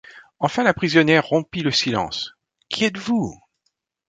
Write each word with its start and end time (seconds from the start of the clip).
Enfin 0.39 0.63
la 0.63 0.73
prisonnière 0.73 1.27
rompit 1.27 1.61
le 1.61 1.69
silence:— 1.69 2.33
Qui 2.69 2.85
êtes-vous? 2.85 3.39